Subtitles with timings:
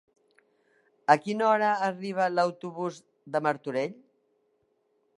[1.15, 3.01] A quina hora arriba l'autobús
[3.37, 3.97] de Martorell?